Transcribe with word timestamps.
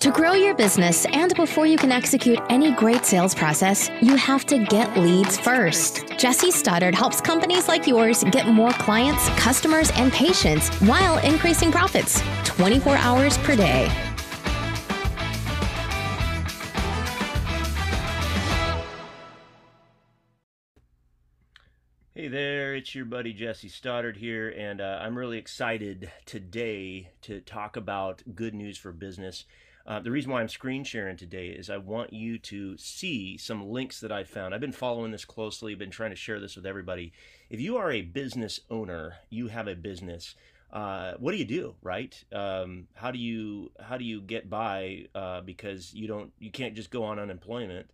To 0.00 0.10
grow 0.10 0.32
your 0.32 0.54
business 0.54 1.04
and 1.12 1.34
before 1.34 1.66
you 1.66 1.76
can 1.76 1.92
execute 1.92 2.38
any 2.48 2.72
great 2.72 3.04
sales 3.04 3.34
process, 3.34 3.90
you 4.00 4.16
have 4.16 4.46
to 4.46 4.56
get 4.56 4.96
leads 4.96 5.36
first. 5.38 6.06
Jesse 6.16 6.50
Stoddard 6.50 6.94
helps 6.94 7.20
companies 7.20 7.68
like 7.68 7.86
yours 7.86 8.24
get 8.30 8.48
more 8.48 8.70
clients, 8.70 9.28
customers, 9.38 9.90
and 9.96 10.10
patients 10.10 10.70
while 10.80 11.18
increasing 11.18 11.70
profits 11.70 12.22
24 12.44 12.96
hours 12.96 13.36
per 13.36 13.54
day. 13.54 13.90
Hey 22.14 22.28
there, 22.28 22.74
it's 22.74 22.94
your 22.94 23.04
buddy 23.04 23.34
Jesse 23.34 23.68
Stoddard 23.68 24.16
here, 24.16 24.48
and 24.48 24.80
uh, 24.80 25.00
I'm 25.02 25.18
really 25.18 25.36
excited 25.36 26.10
today 26.24 27.10
to 27.20 27.42
talk 27.42 27.76
about 27.76 28.22
good 28.34 28.54
news 28.54 28.78
for 28.78 28.92
business. 28.92 29.44
Uh, 29.90 29.98
the 29.98 30.10
reason 30.12 30.30
why 30.30 30.40
I'm 30.40 30.48
screen 30.48 30.84
sharing 30.84 31.16
today 31.16 31.48
is 31.48 31.68
I 31.68 31.78
want 31.78 32.12
you 32.12 32.38
to 32.38 32.76
see 32.76 33.36
some 33.36 33.68
links 33.70 33.98
that 33.98 34.12
I 34.12 34.22
found. 34.22 34.54
I've 34.54 34.60
been 34.60 34.70
following 34.70 35.10
this 35.10 35.24
closely, 35.24 35.74
been 35.74 35.90
trying 35.90 36.10
to 36.10 36.16
share 36.16 36.38
this 36.38 36.54
with 36.54 36.64
everybody. 36.64 37.12
If 37.48 37.60
you 37.60 37.76
are 37.76 37.90
a 37.90 38.02
business 38.02 38.60
owner, 38.70 39.14
you 39.30 39.48
have 39.48 39.66
a 39.66 39.74
business. 39.74 40.36
Uh, 40.72 41.14
what 41.18 41.32
do 41.32 41.38
you 41.38 41.44
do, 41.44 41.74
right? 41.82 42.22
Um, 42.32 42.86
how 42.94 43.10
do 43.10 43.18
you 43.18 43.72
how 43.80 43.96
do 43.96 44.04
you 44.04 44.20
get 44.20 44.48
by 44.48 45.06
uh, 45.12 45.40
because 45.40 45.92
you 45.92 46.06
don't 46.06 46.30
you 46.38 46.52
can't 46.52 46.76
just 46.76 46.92
go 46.92 47.02
on 47.02 47.18
unemployment, 47.18 47.90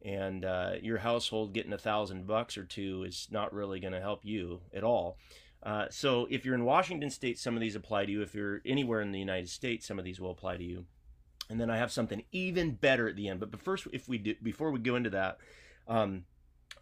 and 0.00 0.42
uh, 0.42 0.70
your 0.80 0.96
household 0.96 1.52
getting 1.52 1.74
a 1.74 1.78
thousand 1.78 2.26
bucks 2.26 2.56
or 2.56 2.64
two 2.64 3.04
is 3.04 3.28
not 3.30 3.52
really 3.52 3.78
going 3.78 3.92
to 3.92 4.00
help 4.00 4.20
you 4.24 4.62
at 4.72 4.84
all. 4.84 5.18
Uh, 5.62 5.84
so 5.90 6.26
if 6.30 6.46
you're 6.46 6.54
in 6.54 6.64
Washington 6.64 7.10
State, 7.10 7.38
some 7.38 7.54
of 7.54 7.60
these 7.60 7.76
apply 7.76 8.06
to 8.06 8.12
you. 8.12 8.22
If 8.22 8.34
you're 8.34 8.62
anywhere 8.64 9.02
in 9.02 9.12
the 9.12 9.18
United 9.18 9.50
States, 9.50 9.86
some 9.86 9.98
of 9.98 10.06
these 10.06 10.18
will 10.18 10.30
apply 10.30 10.56
to 10.56 10.64
you 10.64 10.86
and 11.48 11.60
then 11.60 11.70
I 11.70 11.76
have 11.78 11.92
something 11.92 12.24
even 12.32 12.72
better 12.72 13.08
at 13.08 13.16
the 13.16 13.28
end. 13.28 13.40
But 13.40 13.60
first, 13.60 13.86
if 13.92 14.08
we 14.08 14.18
do, 14.18 14.34
before 14.42 14.70
we 14.70 14.80
go 14.80 14.96
into 14.96 15.10
that, 15.10 15.38
um, 15.86 16.24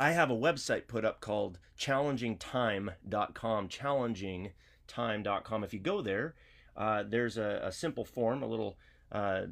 I 0.00 0.12
have 0.12 0.30
a 0.30 0.36
website 0.36 0.88
put 0.88 1.04
up 1.04 1.20
called 1.20 1.58
challengingtime.com. 1.78 3.68
Challengingtime.com. 3.68 5.64
If 5.64 5.74
you 5.74 5.80
go 5.80 6.02
there, 6.02 6.34
uh, 6.76 7.04
there's 7.06 7.36
a, 7.36 7.60
a, 7.64 7.72
simple 7.72 8.04
form, 8.04 8.42
a 8.42 8.46
little 8.46 8.76
uh, 9.12 9.42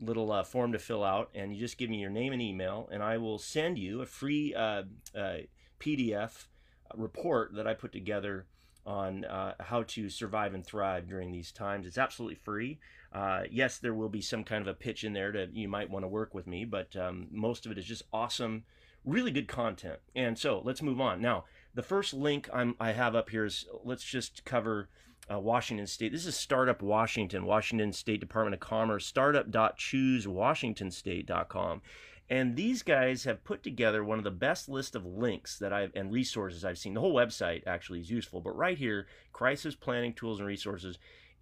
little 0.00 0.32
uh, 0.32 0.44
form 0.44 0.72
to 0.72 0.78
fill 0.78 1.04
out, 1.04 1.30
and 1.34 1.52
you 1.52 1.60
just 1.60 1.76
give 1.76 1.90
me 1.90 1.98
your 1.98 2.08
name 2.10 2.32
and 2.32 2.40
email, 2.40 2.88
and 2.90 3.02
I 3.02 3.18
will 3.18 3.38
send 3.38 3.78
you 3.78 4.00
a 4.00 4.06
free 4.06 4.54
uh, 4.54 4.84
uh, 5.14 5.36
PDF 5.78 6.46
report 6.94 7.54
that 7.54 7.66
I 7.66 7.74
put 7.74 7.92
together 7.92 8.46
on 8.90 9.24
uh, 9.24 9.54
how 9.60 9.84
to 9.84 10.10
survive 10.10 10.52
and 10.52 10.66
thrive 10.66 11.08
during 11.08 11.30
these 11.30 11.52
times. 11.52 11.86
It's 11.86 11.96
absolutely 11.96 12.34
free. 12.34 12.80
Uh, 13.12 13.42
yes, 13.50 13.78
there 13.78 13.94
will 13.94 14.08
be 14.08 14.20
some 14.20 14.44
kind 14.44 14.62
of 14.62 14.68
a 14.68 14.74
pitch 14.74 15.04
in 15.04 15.12
there 15.12 15.32
that 15.32 15.54
you 15.54 15.68
might 15.68 15.90
want 15.90 16.04
to 16.04 16.08
work 16.08 16.34
with 16.34 16.46
me, 16.46 16.64
but 16.64 16.94
um, 16.96 17.28
most 17.30 17.66
of 17.66 17.72
it 17.72 17.78
is 17.78 17.84
just 17.84 18.02
awesome, 18.12 18.64
really 19.04 19.30
good 19.30 19.48
content. 19.48 20.00
And 20.14 20.36
so 20.36 20.60
let's 20.64 20.82
move 20.82 21.00
on. 21.00 21.22
Now, 21.22 21.44
the 21.74 21.82
first 21.82 22.12
link 22.12 22.48
I'm, 22.52 22.74
I 22.80 22.92
have 22.92 23.14
up 23.14 23.30
here 23.30 23.44
is 23.44 23.64
let's 23.84 24.04
just 24.04 24.44
cover 24.44 24.88
uh, 25.30 25.38
Washington 25.38 25.86
State. 25.86 26.12
This 26.12 26.26
is 26.26 26.36
Startup 26.36 26.82
Washington, 26.82 27.46
Washington 27.46 27.92
State 27.92 28.20
Department 28.20 28.54
of 28.54 28.60
Commerce, 28.60 29.06
startup.choosewashingtonstate.com. 29.06 31.82
And 32.30 32.54
these 32.54 32.84
guys 32.84 33.24
have 33.24 33.42
put 33.42 33.64
together 33.64 34.04
one 34.04 34.18
of 34.18 34.24
the 34.24 34.30
best 34.30 34.68
list 34.68 34.94
of 34.94 35.04
links 35.04 35.58
that 35.58 35.72
I've 35.72 35.90
and 35.96 36.12
resources 36.12 36.64
I've 36.64 36.78
seen. 36.78 36.94
The 36.94 37.00
whole 37.00 37.14
website 37.14 37.66
actually 37.66 37.98
is 37.98 38.10
useful, 38.10 38.40
but 38.40 38.56
right 38.56 38.78
here, 38.78 39.08
crisis 39.32 39.74
planning 39.74 40.14
tools 40.14 40.38
and 40.38 40.46
resources. 40.46 40.98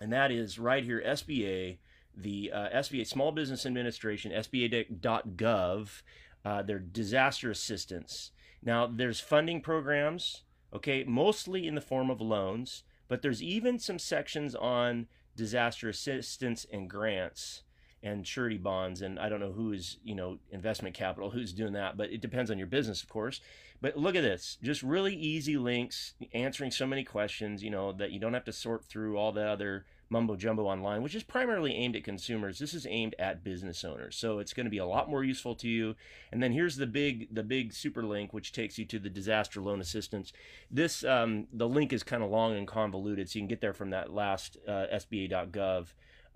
and 0.00 0.12
that 0.12 0.32
is 0.32 0.58
right 0.58 0.82
here, 0.82 1.00
SBA 1.06 1.78
the 2.20 2.50
uh, 2.52 2.68
SBA 2.74 3.06
Small 3.06 3.32
Business 3.32 3.64
Administration, 3.64 4.32
SBA.gov, 4.32 6.02
uh, 6.44 6.62
their 6.62 6.78
disaster 6.78 7.50
assistance. 7.50 8.32
Now, 8.62 8.86
there's 8.86 9.20
funding 9.20 9.60
programs, 9.60 10.42
okay, 10.74 11.04
mostly 11.04 11.66
in 11.66 11.74
the 11.74 11.80
form 11.80 12.10
of 12.10 12.20
loans, 12.20 12.82
but 13.06 13.22
there's 13.22 13.42
even 13.42 13.78
some 13.78 13.98
sections 13.98 14.54
on 14.54 15.06
disaster 15.36 15.88
assistance 15.88 16.66
and 16.72 16.90
grants 16.90 17.62
and 18.02 18.26
surety 18.26 18.58
bonds 18.58 19.02
and 19.02 19.18
i 19.18 19.28
don't 19.28 19.40
know 19.40 19.52
who 19.52 19.72
is 19.72 19.98
you 20.04 20.14
know 20.14 20.38
investment 20.50 20.94
capital 20.94 21.30
who's 21.30 21.52
doing 21.52 21.72
that 21.72 21.96
but 21.96 22.10
it 22.10 22.20
depends 22.20 22.50
on 22.50 22.58
your 22.58 22.66
business 22.66 23.02
of 23.02 23.08
course 23.08 23.40
but 23.80 23.96
look 23.96 24.14
at 24.14 24.22
this 24.22 24.58
just 24.62 24.82
really 24.82 25.14
easy 25.14 25.56
links 25.56 26.14
answering 26.32 26.70
so 26.70 26.86
many 26.86 27.04
questions 27.04 27.62
you 27.62 27.70
know 27.70 27.92
that 27.92 28.10
you 28.10 28.20
don't 28.20 28.34
have 28.34 28.44
to 28.44 28.52
sort 28.52 28.84
through 28.84 29.16
all 29.16 29.32
the 29.32 29.44
other 29.44 29.84
mumbo 30.10 30.36
jumbo 30.36 30.64
online, 30.64 31.02
which 31.02 31.14
is 31.14 31.22
primarily 31.22 31.74
aimed 31.74 31.96
at 31.96 32.04
consumers. 32.04 32.58
This 32.58 32.74
is 32.74 32.86
aimed 32.88 33.14
at 33.18 33.44
business 33.44 33.84
owners. 33.84 34.16
So 34.16 34.38
it's 34.38 34.52
going 34.52 34.66
to 34.66 34.70
be 34.70 34.78
a 34.78 34.86
lot 34.86 35.10
more 35.10 35.24
useful 35.24 35.54
to 35.56 35.68
you. 35.68 35.94
And 36.32 36.42
then 36.42 36.52
here's 36.52 36.76
the 36.76 36.86
big 36.86 37.34
the 37.34 37.42
big 37.42 37.72
super 37.72 38.02
link, 38.02 38.32
which 38.32 38.52
takes 38.52 38.78
you 38.78 38.84
to 38.86 38.98
the 38.98 39.10
disaster 39.10 39.60
loan 39.60 39.80
assistance. 39.80 40.32
This 40.70 41.04
um, 41.04 41.46
the 41.52 41.68
link 41.68 41.92
is 41.92 42.02
kind 42.02 42.22
of 42.22 42.30
long 42.30 42.56
and 42.56 42.66
convoluted, 42.66 43.28
so 43.28 43.38
you 43.38 43.42
can 43.42 43.48
get 43.48 43.60
there 43.60 43.74
from 43.74 43.90
that 43.90 44.12
last 44.12 44.56
uh, 44.66 44.86
SBA.gov. 44.92 45.88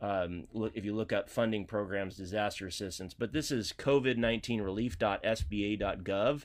Um, 0.02 0.48
look, 0.52 0.72
if 0.74 0.84
you 0.84 0.94
look 0.94 1.12
up 1.12 1.30
funding 1.30 1.64
programs, 1.64 2.16
disaster 2.16 2.66
assistance, 2.66 3.14
but 3.14 3.32
this 3.32 3.52
is 3.52 3.72
COVID-19 3.78 4.62
relief.sba.gov. 4.62 6.44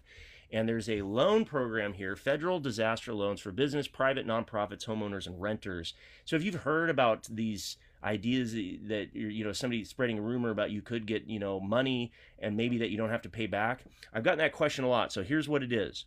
And 0.50 0.69
there's 0.69 0.88
a 0.90 1.01
loan 1.01 1.44
program 1.44 1.91
here, 1.94 2.16
federal 2.16 2.62
disaster 2.62 3.13
loans 3.13 3.41
for 3.41 3.51
business, 3.51 3.88
private, 3.88 4.25
nonprofits, 4.25 4.85
homeowners, 4.85 5.28
and 5.28 5.41
renters. 5.41 5.94
So 6.23 6.38
if 6.38 6.44
you've 6.44 6.62
heard 6.62 6.90
about 6.90 7.28
these 7.29 7.75
ideas 8.03 8.53
that 8.53 9.09
you 9.13 9.44
know 9.44 9.51
somebody 9.51 9.84
spreading 9.84 10.19
a 10.19 10.22
rumor 10.22 10.51
about 10.51 10.69
you 10.69 10.84
could 10.84 11.07
get 11.07 11.25
you 11.25 11.39
know 11.39 11.59
money 11.59 12.12
and 12.38 12.56
maybe 12.56 12.78
that 12.78 12.91
you 12.91 12.97
don't 12.97 13.09
have 13.09 13.24
to 13.24 13.29
pay 13.29 13.47
back, 13.47 13.84
I've 14.13 14.24
gotten 14.24 14.39
that 14.39 14.53
question 14.53 14.85
a 14.85 14.88
lot. 14.88 15.12
So 15.12 15.24
here's 15.24 15.50
what 15.50 15.63
it 15.63 15.74
is. 15.74 16.06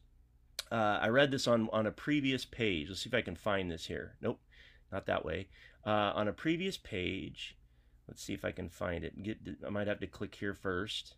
Uh, 0.72 0.98
I 1.02 1.08
read 1.08 1.30
this 1.32 1.46
on 1.46 1.68
on 1.70 1.86
a 1.86 1.90
previous 1.90 2.46
page. 2.46 2.88
Let's 2.88 3.02
see 3.02 3.10
if 3.10 3.14
I 3.14 3.20
can 3.20 3.36
find 3.36 3.70
this 3.70 3.84
here. 3.86 4.16
Nope, 4.22 4.40
not 4.90 5.04
that 5.04 5.22
way. 5.22 5.48
Uh, 5.86 6.12
on 6.14 6.28
a 6.28 6.32
previous 6.32 6.76
page, 6.76 7.56
let's 8.06 8.22
see 8.22 8.34
if 8.34 8.44
I 8.44 8.52
can 8.52 8.68
find 8.68 9.04
it. 9.04 9.22
Get 9.22 9.38
I 9.66 9.70
might 9.70 9.86
have 9.86 10.00
to 10.00 10.06
click 10.06 10.34
here 10.34 10.54
first. 10.54 11.14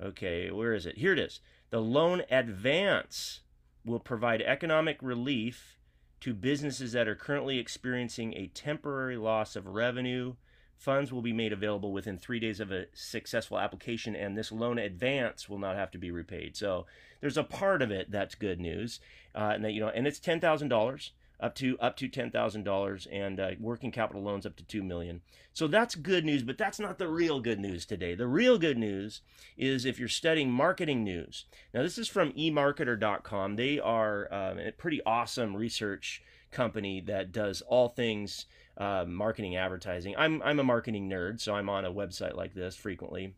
Okay, 0.00 0.50
where 0.50 0.74
is 0.74 0.86
it? 0.86 0.98
Here 0.98 1.12
it 1.12 1.18
is. 1.18 1.40
The 1.70 1.80
loan 1.80 2.22
advance 2.30 3.40
will 3.84 4.00
provide 4.00 4.42
economic 4.42 4.98
relief 5.00 5.78
to 6.20 6.34
businesses 6.34 6.92
that 6.92 7.08
are 7.08 7.16
currently 7.16 7.58
experiencing 7.58 8.34
a 8.34 8.46
temporary 8.48 9.16
loss 9.16 9.56
of 9.56 9.66
revenue. 9.66 10.34
Funds 10.76 11.12
will 11.12 11.22
be 11.22 11.32
made 11.32 11.52
available 11.52 11.92
within 11.92 12.18
three 12.18 12.40
days 12.40 12.60
of 12.60 12.72
a 12.72 12.86
successful 12.92 13.58
application, 13.58 14.14
and 14.14 14.36
this 14.36 14.52
loan 14.52 14.78
advance 14.78 15.48
will 15.48 15.58
not 15.58 15.76
have 15.76 15.90
to 15.92 15.98
be 15.98 16.10
repaid. 16.10 16.56
So 16.56 16.86
there's 17.20 17.36
a 17.36 17.44
part 17.44 17.82
of 17.82 17.90
it 17.90 18.10
that's 18.10 18.34
good 18.34 18.60
news, 18.60 19.00
uh, 19.34 19.52
and 19.54 19.64
that 19.64 19.72
you 19.72 19.80
know, 19.80 19.88
and 19.88 20.06
it's 20.06 20.18
ten 20.18 20.40
thousand 20.40 20.68
dollars. 20.68 21.12
Up 21.40 21.54
to 21.56 21.78
up 21.80 21.96
to 21.96 22.08
ten 22.08 22.30
thousand 22.30 22.64
dollars, 22.64 23.06
and 23.10 23.40
uh, 23.40 23.50
working 23.58 23.90
capital 23.90 24.22
loans 24.22 24.46
up 24.46 24.56
to 24.56 24.64
two 24.64 24.82
million. 24.82 25.20
So 25.52 25.66
that's 25.66 25.94
good 25.94 26.24
news, 26.24 26.42
but 26.42 26.58
that's 26.58 26.80
not 26.80 26.98
the 26.98 27.08
real 27.08 27.40
good 27.40 27.60
news 27.60 27.84
today. 27.84 28.14
The 28.14 28.26
real 28.26 28.58
good 28.58 28.78
news 28.78 29.20
is 29.56 29.84
if 29.84 29.98
you're 29.98 30.08
studying 30.08 30.50
marketing 30.50 31.04
news. 31.04 31.44
Now 31.74 31.82
this 31.82 31.98
is 31.98 32.08
from 32.08 32.32
eMarketer.com. 32.32 33.56
They 33.56 33.78
are 33.78 34.32
um, 34.32 34.58
a 34.58 34.72
pretty 34.72 35.00
awesome 35.04 35.56
research 35.56 36.22
company 36.52 37.00
that 37.00 37.32
does 37.32 37.62
all 37.62 37.88
things 37.88 38.46
uh, 38.76 39.04
marketing 39.06 39.56
advertising. 39.56 40.14
I'm 40.16 40.42
I'm 40.42 40.60
a 40.60 40.64
marketing 40.64 41.08
nerd, 41.10 41.40
so 41.40 41.54
I'm 41.54 41.68
on 41.68 41.84
a 41.84 41.92
website 41.92 42.36
like 42.36 42.54
this 42.54 42.76
frequently. 42.76 43.34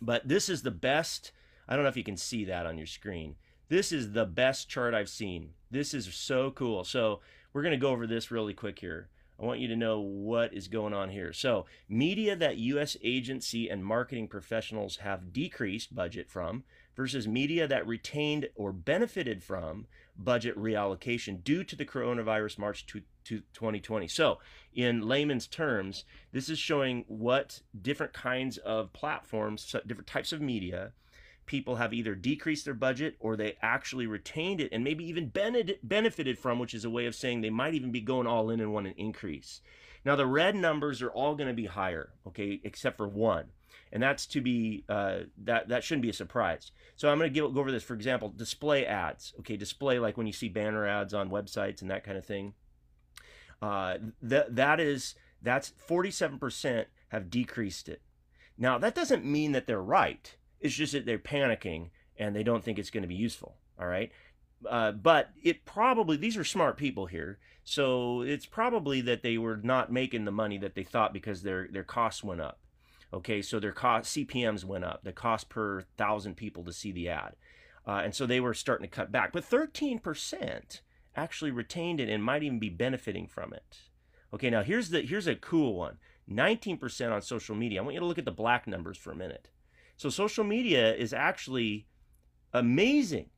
But 0.00 0.28
this 0.28 0.48
is 0.48 0.62
the 0.62 0.70
best. 0.70 1.32
I 1.68 1.74
don't 1.74 1.82
know 1.82 1.90
if 1.90 1.96
you 1.96 2.04
can 2.04 2.16
see 2.16 2.44
that 2.46 2.66
on 2.66 2.78
your 2.78 2.86
screen. 2.86 3.36
This 3.68 3.92
is 3.92 4.12
the 4.12 4.24
best 4.24 4.68
chart 4.68 4.94
I've 4.94 5.10
seen. 5.10 5.50
This 5.70 5.92
is 5.92 6.12
so 6.14 6.50
cool. 6.50 6.84
So 6.84 7.20
we're 7.52 7.62
going 7.62 7.72
to 7.72 7.78
go 7.78 7.90
over 7.90 8.06
this 8.06 8.30
really 8.30 8.54
quick 8.54 8.78
here. 8.78 9.08
I 9.40 9.44
want 9.44 9.60
you 9.60 9.68
to 9.68 9.76
know 9.76 10.00
what 10.00 10.52
is 10.52 10.66
going 10.66 10.92
on 10.92 11.10
here. 11.10 11.32
So, 11.32 11.66
media 11.88 12.34
that 12.34 12.56
U.S. 12.56 12.96
agency 13.04 13.68
and 13.68 13.84
marketing 13.84 14.26
professionals 14.26 14.96
have 14.96 15.32
decreased 15.32 15.94
budget 15.94 16.28
from 16.28 16.64
versus 16.96 17.28
media 17.28 17.68
that 17.68 17.86
retained 17.86 18.48
or 18.56 18.72
benefited 18.72 19.44
from 19.44 19.86
budget 20.18 20.58
reallocation 20.58 21.44
due 21.44 21.62
to 21.62 21.76
the 21.76 21.84
coronavirus 21.84 22.58
March 22.58 22.84
to, 22.86 23.02
to 23.24 23.42
2020. 23.52 24.08
So, 24.08 24.38
in 24.74 25.06
layman's 25.06 25.46
terms, 25.46 26.04
this 26.32 26.48
is 26.48 26.58
showing 26.58 27.04
what 27.06 27.60
different 27.80 28.12
kinds 28.12 28.58
of 28.58 28.92
platforms, 28.92 29.72
different 29.86 30.08
types 30.08 30.32
of 30.32 30.40
media, 30.40 30.90
people 31.48 31.76
have 31.76 31.92
either 31.92 32.14
decreased 32.14 32.64
their 32.64 32.74
budget 32.74 33.16
or 33.18 33.36
they 33.36 33.56
actually 33.60 34.06
retained 34.06 34.60
it 34.60 34.68
and 34.70 34.84
maybe 34.84 35.04
even 35.04 35.32
benefited 35.82 36.38
from, 36.38 36.60
which 36.60 36.74
is 36.74 36.84
a 36.84 36.90
way 36.90 37.06
of 37.06 37.14
saying 37.16 37.40
they 37.40 37.50
might 37.50 37.74
even 37.74 37.90
be 37.90 38.00
going 38.00 38.28
all 38.28 38.50
in 38.50 38.60
and 38.60 38.72
want 38.72 38.86
an 38.86 38.94
increase. 38.96 39.60
Now, 40.04 40.14
the 40.14 40.26
red 40.26 40.54
numbers 40.54 41.02
are 41.02 41.10
all 41.10 41.34
going 41.34 41.48
to 41.48 41.54
be 41.54 41.66
higher, 41.66 42.10
okay, 42.28 42.60
except 42.62 42.96
for 42.98 43.08
one. 43.08 43.46
And 43.90 44.02
that's 44.02 44.26
to 44.26 44.40
be, 44.40 44.84
uh, 44.88 45.20
that, 45.44 45.68
that 45.68 45.82
shouldn't 45.82 46.02
be 46.02 46.10
a 46.10 46.14
surprise. 46.14 46.70
So 46.94 47.08
I'm 47.08 47.18
going 47.18 47.32
to 47.32 47.40
go 47.40 47.46
over 47.58 47.72
this. 47.72 47.82
For 47.82 47.94
example, 47.94 48.28
display 48.28 48.86
ads, 48.86 49.32
okay, 49.40 49.56
display 49.56 49.98
like 49.98 50.16
when 50.16 50.26
you 50.26 50.32
see 50.32 50.48
banner 50.48 50.86
ads 50.86 51.14
on 51.14 51.30
websites 51.30 51.82
and 51.82 51.90
that 51.90 52.04
kind 52.04 52.18
of 52.18 52.24
thing. 52.24 52.54
Uh, 53.60 53.98
that, 54.22 54.54
that 54.54 54.78
is, 54.78 55.14
that's 55.42 55.72
47% 55.88 56.84
have 57.08 57.30
decreased 57.30 57.88
it. 57.88 58.02
Now, 58.58 58.78
that 58.78 58.94
doesn't 58.94 59.24
mean 59.24 59.52
that 59.52 59.66
they're 59.66 59.82
right 59.82 60.36
it's 60.60 60.74
just 60.74 60.92
that 60.92 61.06
they're 61.06 61.18
panicking 61.18 61.90
and 62.16 62.34
they 62.34 62.42
don't 62.42 62.64
think 62.64 62.78
it's 62.78 62.90
going 62.90 63.02
to 63.02 63.08
be 63.08 63.14
useful. 63.14 63.56
All 63.78 63.86
right. 63.86 64.10
Uh, 64.68 64.92
but 64.92 65.30
it 65.42 65.64
probably, 65.64 66.16
these 66.16 66.36
are 66.36 66.44
smart 66.44 66.76
people 66.76 67.06
here. 67.06 67.38
So 67.62 68.22
it's 68.22 68.46
probably 68.46 69.00
that 69.02 69.22
they 69.22 69.38
were 69.38 69.56
not 69.56 69.92
making 69.92 70.24
the 70.24 70.32
money 70.32 70.58
that 70.58 70.74
they 70.74 70.82
thought 70.82 71.12
because 71.12 71.42
their, 71.42 71.68
their 71.70 71.84
costs 71.84 72.24
went 72.24 72.40
up. 72.40 72.58
Okay. 73.12 73.40
So 73.40 73.60
their 73.60 73.72
cost, 73.72 74.16
CPMs 74.16 74.64
went 74.64 74.84
up, 74.84 75.04
the 75.04 75.12
cost 75.12 75.48
per 75.48 75.82
thousand 75.96 76.36
people 76.36 76.64
to 76.64 76.72
see 76.72 76.92
the 76.92 77.08
ad. 77.08 77.36
Uh, 77.86 78.02
and 78.04 78.14
so 78.14 78.26
they 78.26 78.40
were 78.40 78.54
starting 78.54 78.88
to 78.88 78.94
cut 78.94 79.12
back. 79.12 79.32
But 79.32 79.48
13% 79.48 80.80
actually 81.16 81.50
retained 81.50 82.00
it 82.00 82.08
and 82.08 82.22
might 82.22 82.42
even 82.42 82.58
be 82.58 82.68
benefiting 82.68 83.26
from 83.26 83.52
it. 83.52 83.78
Okay, 84.32 84.50
now 84.50 84.62
here's 84.62 84.90
the 84.90 85.00
here's 85.00 85.26
a 85.26 85.34
cool 85.34 85.74
one. 85.74 85.98
19% 86.30 87.10
on 87.10 87.22
social 87.22 87.56
media. 87.56 87.80
I 87.80 87.82
want 87.82 87.94
you 87.94 88.00
to 88.00 88.06
look 88.06 88.18
at 88.18 88.26
the 88.26 88.30
black 88.30 88.66
numbers 88.66 88.98
for 88.98 89.10
a 89.10 89.16
minute. 89.16 89.48
So 89.98 90.10
social 90.10 90.44
media 90.44 90.94
is 90.94 91.12
actually 91.12 91.88
amazing 92.54 93.30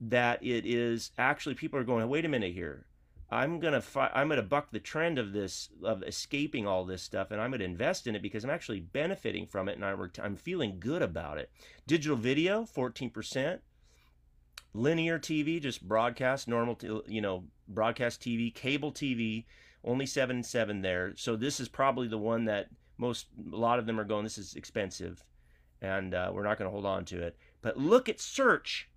that 0.00 0.42
it 0.42 0.64
is 0.64 1.10
actually 1.18 1.54
people 1.54 1.78
are 1.78 1.84
going, 1.84 2.08
wait 2.08 2.24
a 2.24 2.28
minute 2.28 2.54
here. 2.54 2.86
I'm 3.30 3.60
gonna 3.60 3.82
fi- 3.82 4.10
I'm 4.14 4.28
gonna 4.30 4.42
buck 4.42 4.70
the 4.70 4.80
trend 4.80 5.18
of 5.18 5.32
this 5.32 5.68
of 5.84 6.02
escaping 6.02 6.66
all 6.66 6.86
this 6.86 7.02
stuff, 7.02 7.32
and 7.32 7.40
I'm 7.40 7.50
gonna 7.50 7.64
invest 7.64 8.06
in 8.06 8.16
it 8.16 8.22
because 8.22 8.44
I'm 8.44 8.50
actually 8.50 8.80
benefiting 8.80 9.46
from 9.46 9.68
it, 9.68 9.74
and 9.74 9.84
I'm 9.84 10.10
I'm 10.22 10.36
feeling 10.36 10.78
good 10.80 11.02
about 11.02 11.36
it. 11.36 11.50
Digital 11.86 12.16
video, 12.16 12.64
14%. 12.64 13.58
Linear 14.72 15.18
TV, 15.18 15.60
just 15.60 15.86
broadcast, 15.86 16.48
normal, 16.48 16.76
t- 16.76 17.00
you 17.08 17.20
know, 17.20 17.44
broadcast 17.68 18.22
TV, 18.22 18.54
cable 18.54 18.92
TV, 18.92 19.44
only 19.84 20.06
seven 20.06 20.42
seven 20.42 20.80
there. 20.80 21.12
So 21.16 21.36
this 21.36 21.60
is 21.60 21.68
probably 21.68 22.08
the 22.08 22.18
one 22.18 22.46
that 22.46 22.68
most 22.96 23.26
a 23.52 23.56
lot 23.56 23.78
of 23.78 23.84
them 23.84 24.00
are 24.00 24.04
going. 24.04 24.24
This 24.24 24.38
is 24.38 24.54
expensive 24.54 25.22
and 25.80 26.14
uh, 26.14 26.30
we're 26.32 26.44
not 26.44 26.58
going 26.58 26.66
to 26.66 26.72
hold 26.72 26.86
on 26.86 27.04
to 27.06 27.22
it. 27.22 27.36
But 27.62 27.76
look 27.76 28.08
at 28.08 28.20
search. 28.20 28.88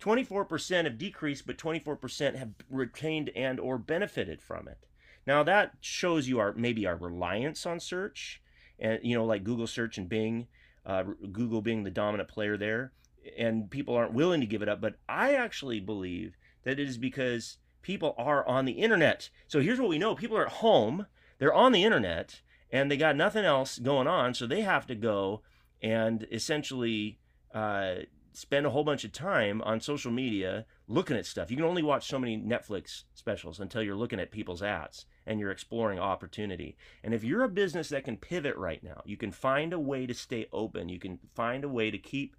24% 0.00 0.84
have 0.84 0.98
decreased, 0.98 1.46
but 1.46 1.58
24% 1.58 2.36
have 2.36 2.50
retained 2.70 3.30
and 3.36 3.60
or 3.60 3.78
benefited 3.78 4.40
from 4.40 4.66
it. 4.66 4.86
Now 5.26 5.42
that 5.42 5.74
shows 5.80 6.28
you 6.28 6.38
our 6.38 6.52
maybe 6.54 6.86
our 6.86 6.96
reliance 6.96 7.66
on 7.66 7.78
search, 7.78 8.42
and 8.78 8.98
you 9.02 9.14
know 9.14 9.24
like 9.24 9.44
Google 9.44 9.66
search 9.66 9.98
and 9.98 10.08
Bing, 10.08 10.48
uh, 10.86 11.04
Google 11.30 11.60
being 11.62 11.84
the 11.84 11.90
dominant 11.90 12.28
player 12.28 12.56
there, 12.56 12.92
and 13.38 13.70
people 13.70 13.94
aren't 13.94 14.14
willing 14.14 14.40
to 14.40 14.46
give 14.46 14.62
it 14.62 14.68
up. 14.68 14.80
But 14.80 14.96
I 15.08 15.34
actually 15.34 15.80
believe 15.80 16.36
that 16.64 16.80
it 16.80 16.88
is 16.88 16.98
because 16.98 17.58
people 17.82 18.14
are 18.18 18.46
on 18.48 18.64
the 18.64 18.72
internet. 18.72 19.28
So 19.46 19.60
here's 19.60 19.78
what 19.78 19.90
we 19.90 19.98
know: 19.98 20.14
people 20.14 20.36
are 20.36 20.46
at 20.46 20.52
home, 20.52 21.06
they're 21.38 21.52
on 21.52 21.72
the 21.72 21.84
internet, 21.84 22.40
and 22.72 22.90
they 22.90 22.96
got 22.96 23.14
nothing 23.14 23.44
else 23.44 23.78
going 23.78 24.06
on, 24.06 24.32
so 24.34 24.46
they 24.46 24.62
have 24.62 24.86
to 24.86 24.94
go 24.94 25.42
and 25.82 26.26
essentially 26.30 27.18
uh, 27.54 27.94
spend 28.32 28.66
a 28.66 28.70
whole 28.70 28.84
bunch 28.84 29.04
of 29.04 29.12
time 29.12 29.60
on 29.62 29.80
social 29.80 30.10
media 30.10 30.64
looking 30.88 31.16
at 31.16 31.26
stuff. 31.26 31.50
You 31.50 31.56
can 31.56 31.66
only 31.66 31.82
watch 31.82 32.06
so 32.06 32.18
many 32.18 32.38
Netflix 32.38 33.04
specials 33.14 33.60
until 33.60 33.82
you're 33.82 33.96
looking 33.96 34.20
at 34.20 34.30
people's 34.30 34.62
ads 34.62 35.06
and 35.26 35.38
you're 35.38 35.50
exploring 35.50 35.98
opportunity. 35.98 36.76
And 37.02 37.14
if 37.14 37.24
you're 37.24 37.44
a 37.44 37.48
business 37.48 37.88
that 37.90 38.04
can 38.04 38.16
pivot 38.16 38.56
right 38.56 38.82
now, 38.82 39.02
you 39.04 39.16
can 39.16 39.32
find 39.32 39.72
a 39.72 39.78
way 39.78 40.06
to 40.06 40.14
stay 40.14 40.46
open, 40.52 40.88
you 40.88 40.98
can 40.98 41.18
find 41.34 41.64
a 41.64 41.68
way 41.68 41.90
to 41.90 41.98
keep 41.98 42.36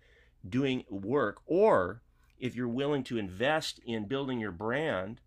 doing 0.48 0.84
work, 0.90 1.42
or 1.46 2.02
if 2.40 2.56
you're 2.56 2.68
willing 2.68 3.04
to 3.04 3.18
invest 3.18 3.80
in 3.86 4.08
building 4.08 4.40
your 4.40 4.52
brand 4.52 5.22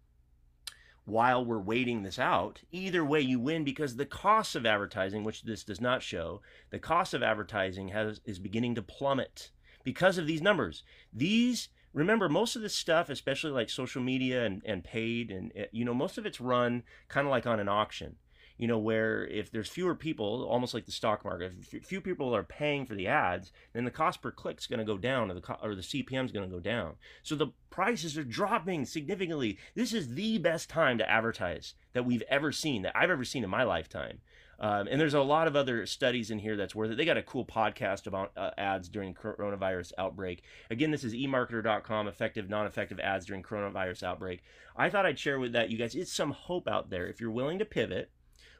while 1.05 1.45
we're 1.45 1.59
waiting 1.59 2.03
this 2.03 2.19
out. 2.19 2.63
Either 2.73 3.05
way, 3.05 3.21
you 3.21 3.39
win 3.39 3.65
because 3.65 3.97
the 3.97 4.07
cost 4.07 4.57
of 4.57 4.67
advertising, 4.67 5.25
which 5.25 5.43
this 5.43 5.65
does 5.65 5.81
not 5.81 6.03
show, 6.03 6.41
the 6.71 6.79
cost 6.79 7.15
of 7.15 7.23
advertising 7.23 7.89
has 7.89 8.21
is 8.25 8.39
beginning 8.39 8.75
to 8.75 8.83
plummet 8.83 9.51
because 9.83 10.19
of 10.19 10.27
these 10.27 10.43
numbers. 10.43 10.83
These 11.13 11.69
remember 11.93 12.29
most 12.29 12.57
of 12.57 12.63
this 12.63 12.75
stuff, 12.75 13.09
especially 13.11 13.53
like 13.53 13.71
social 13.71 14.03
media 14.03 14.45
and, 14.45 14.63
and 14.65 14.83
paid, 14.83 15.31
and 15.31 15.53
eh, 15.55 15.67
you 15.73 15.85
know 15.85 15.95
most 15.95 16.19
of 16.19 16.27
it's 16.27 16.41
run 16.41 16.83
kind 17.09 17.27
of 17.27 17.31
like 17.31 17.47
on 17.47 17.61
an 17.61 17.69
auction 17.69 18.17
you 18.57 18.69
know, 18.69 18.79
where 18.79 19.27
if 19.27 19.51
there's 19.51 19.69
fewer 19.69 19.95
people, 19.95 20.45
almost 20.49 20.75
like 20.75 20.87
the 20.87 20.93
stock 20.93 21.25
market, 21.25 21.55
if 21.73 21.85
few 21.85 22.01
people 22.01 22.35
are 22.35 22.45
paying 22.45 22.87
for 22.87 22.95
the 22.95 23.09
ads, 23.09 23.51
then 23.73 23.85
the 23.85 23.91
cost 23.91 24.23
per 24.23 24.31
click 24.31 24.59
is 24.59 24.67
going 24.67 24.79
to 24.79 24.85
go 24.85 24.97
down, 24.97 25.31
or 25.31 25.35
the 25.35 25.41
co- 25.41 25.59
or 25.63 25.75
the 25.75 25.83
CPM 25.83 26.25
is 26.25 26.33
going 26.33 26.49
to 26.49 26.55
go 26.55 26.61
down. 26.61 26.95
So 27.23 27.35
the 27.35 27.49
prices 27.71 28.17
are 28.17 28.25
dropping 28.25 28.85
significantly. 28.85 29.59
This 29.75 29.93
is 29.93 30.15
the 30.15 30.39
best 30.39 30.71
time 30.71 30.99
to 30.99 31.11
advertise 31.11 31.75
that 31.95 32.05
we've 32.05 32.23
ever 32.29 32.53
seen, 32.53 32.83
that 32.83 32.97
I've 32.97 33.11
ever 33.11 33.25
seen 33.25 33.43
in 33.43 33.51
my 33.51 33.65
lifetime. 33.65 34.21
Um, 34.61 34.87
and 34.89 35.01
there's 35.01 35.15
a 35.15 35.21
lot 35.21 35.49
of 35.49 35.57
other 35.57 35.85
studies 35.85 36.31
in 36.31 36.39
here 36.39 36.57
that's 36.57 36.77
worth 36.77 36.93
it. 36.93 36.97
They 36.97 37.05
got 37.05 37.17
a 37.17 37.23
cool 37.23 37.45
podcast 37.45 38.07
about 38.07 38.31
uh, 38.37 38.51
ads 38.57 38.89
during 38.89 39.13
coronavirus 39.13 39.93
outbreak. 39.99 40.45
Again, 40.71 40.93
this 40.93 41.03
is 41.03 41.13
emarketer.com, 41.13 42.07
effective, 42.07 42.49
non-effective 42.49 43.01
ads 43.01 43.27
during 43.27 43.43
coronavirus 43.43 44.05
outbreak. 44.05 44.43
I 44.77 44.91
thought 44.91 45.07
I'd 45.07 45.19
share 45.19 45.41
with 45.41 45.53
that 45.53 45.71
you 45.71 45.79
guys. 45.79 45.97
It's 45.97 46.13
some 46.13 46.31
hope 46.31 46.69
out 46.69 46.91
there 46.91 47.07
if 47.09 47.21
you're 47.21 47.33
willing 47.33 47.59
to 47.59 47.65
pivot 47.65 48.11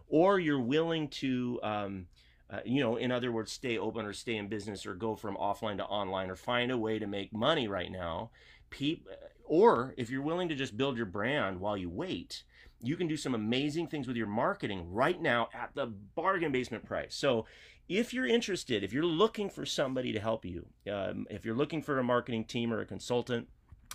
or 0.09 0.39
you're 0.39 0.61
willing 0.61 1.09
to 1.09 1.61
um, 1.63 2.07
uh, 2.51 2.61
you 2.65 2.81
know 2.81 2.97
in 2.97 3.11
other 3.11 3.33
words 3.33 3.53
stay 3.53 3.79
open 3.79 4.05
or 4.05 4.13
stay 4.13 4.37
in 4.37 4.49
business 4.49 4.87
or 4.87 4.95
go 4.95 5.17
from 5.17 5.37
offline 5.37 5.77
to 5.77 5.85
online 5.85 6.31
or 6.31 6.37
find 6.37 6.71
a 6.71 6.79
way 6.79 6.99
to 6.99 7.07
make 7.07 7.33
money 7.33 7.69
right 7.69 7.91
now 7.91 8.31
Peep, 8.71 9.07
or 9.45 9.95
if 9.97 10.11
you're 10.11 10.23
willing 10.23 10.49
to 10.49 10.55
just 10.55 10.77
build 10.77 10.97
your 10.97 11.07
brand 11.07 11.61
while 11.61 11.77
you 11.77 11.89
wait 11.89 12.45
you 12.81 12.97
can 12.97 13.07
do 13.07 13.17
some 13.17 13.35
amazing 13.35 13.87
things 13.87 14.07
with 14.07 14.17
your 14.17 14.27
marketing 14.27 14.93
right 14.93 15.21
now 15.21 15.49
at 15.55 15.71
the 15.75 15.87
bargain 15.87 16.53
basement 16.53 16.85
price. 16.85 17.15
So 17.15 17.47
if 17.89 18.13
you're 18.13 18.27
interested 18.27 18.83
if 18.83 18.93
you're 18.93 19.05
looking 19.05 19.49
for 19.49 19.65
somebody 19.65 20.13
to 20.13 20.21
help 20.21 20.45
you 20.45 20.67
um, 20.91 21.27
if 21.31 21.45
you're 21.45 21.55
looking 21.55 21.83
for 21.83 21.99
a 21.99 22.05
marketing 22.05 22.45
team 22.45 22.73
or 22.73 22.81
a 22.81 22.87
consultant 22.87 23.49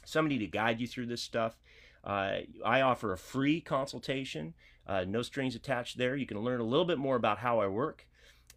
somebody 0.05 0.39
to 0.39 0.47
guide 0.47 0.79
you 0.79 0.87
through 0.87 1.07
this 1.07 1.21
stuff 1.21 1.57
uh, 2.03 2.39
I 2.65 2.81
offer 2.81 3.11
a 3.11 3.17
free 3.17 3.61
consultation, 3.61 4.53
uh, 4.89 5.05
no 5.07 5.21
strings 5.21 5.55
attached 5.55 5.97
there. 5.97 6.15
You 6.15 6.25
can 6.25 6.39
learn 6.39 6.59
a 6.59 6.65
little 6.65 6.85
bit 6.85 6.97
more 6.97 7.15
about 7.15 7.37
how 7.37 7.59
I 7.59 7.67
work 7.67 8.07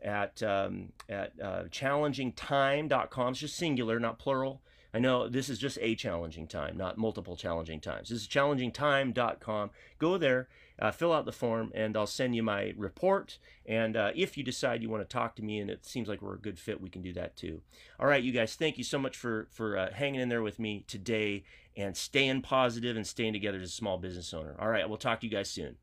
at, 0.02 0.42
um, 0.42 0.92
at 1.08 1.32
uh, 1.40 1.64
challengingtime.com. 1.64 3.30
It's 3.30 3.40
just 3.40 3.56
singular, 3.56 4.00
not 4.00 4.18
plural. 4.18 4.62
I 4.94 4.98
know 4.98 5.28
this 5.28 5.48
is 5.48 5.58
just 5.58 5.78
a 5.80 5.94
challenging 5.94 6.46
time, 6.46 6.76
not 6.76 6.98
multiple 6.98 7.36
challenging 7.36 7.80
times. 7.80 8.08
This 8.08 8.22
is 8.22 8.28
challengingtime.com. 8.28 9.70
Go 9.98 10.18
there, 10.18 10.48
uh, 10.78 10.90
fill 10.90 11.12
out 11.12 11.24
the 11.24 11.32
form, 11.32 11.70
and 11.74 11.96
I'll 11.96 12.06
send 12.06 12.36
you 12.36 12.42
my 12.42 12.74
report. 12.76 13.38
And 13.64 13.96
uh, 13.96 14.12
if 14.14 14.36
you 14.36 14.44
decide 14.44 14.82
you 14.82 14.90
want 14.90 15.02
to 15.02 15.12
talk 15.12 15.36
to 15.36 15.42
me 15.42 15.60
and 15.60 15.70
it 15.70 15.86
seems 15.86 16.08
like 16.08 16.20
we're 16.20 16.34
a 16.34 16.38
good 16.38 16.58
fit, 16.58 16.80
we 16.80 16.90
can 16.90 17.00
do 17.00 17.12
that 17.14 17.36
too. 17.36 17.62
All 18.00 18.06
right, 18.06 18.22
you 18.22 18.32
guys, 18.32 18.54
thank 18.54 18.76
you 18.76 18.84
so 18.84 18.98
much 18.98 19.16
for, 19.16 19.48
for 19.50 19.78
uh, 19.78 19.92
hanging 19.92 20.20
in 20.20 20.28
there 20.28 20.42
with 20.42 20.58
me 20.58 20.84
today. 20.86 21.44
and 21.74 21.96
staying 21.96 22.42
positive 22.42 22.96
and 22.96 23.06
staying 23.06 23.32
together 23.32 23.58
as 23.58 23.70
a 23.70 23.72
small 23.72 23.96
business 23.96 24.34
owner. 24.34 24.54
All 24.58 24.68
right, 24.68 24.86
we'll 24.86 24.98
talk 24.98 25.20
to 25.20 25.26
you 25.26 25.32
guys 25.32 25.50
soon. 25.50 25.76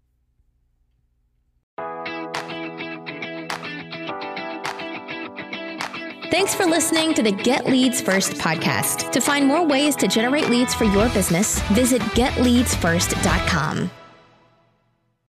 Thanks 6.30 6.54
for 6.54 6.66
listening 6.66 7.16
to 7.16 7.24
the 7.24 7.32
Get 7.32 7.66
Leads 7.66 8.02
First 8.02 8.34
podcast. 8.34 9.12
To 9.14 9.20
find 9.20 9.48
more 9.48 9.66
ways 9.66 9.96
to 9.96 10.08
generate 10.08 10.48
leads 10.48 10.76
for 10.76 10.84
your 10.84 11.10
business, 11.10 11.60
visit 11.70 12.04
getleadsfirst.com. 12.14 13.99